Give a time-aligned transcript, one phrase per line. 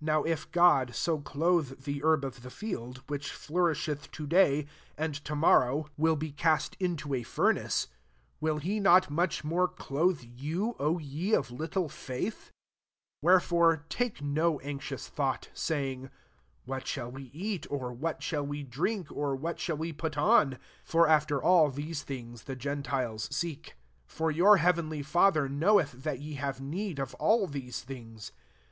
[0.00, 4.66] 30 Now if God so clothe the herb of the field, which flourisheth to day,
[4.98, 7.22] and to^norrow will be cast into a MATTHEW VII.
[7.22, 7.86] d$ furnace;
[8.40, 12.50] will he not much more clothe you, O ye of little faith?
[13.22, 17.64] 3 1" Whereforetake no anxious thought, saying, * What shall we eat?
[17.70, 19.06] or, What shall we drink?
[19.12, 19.36] or.
[19.36, 24.32] What shall we put on?' 33 (for after all these things the g^itiles seek:) for
[24.32, 28.32] your keavenly Father know eth that ye have need of all these things.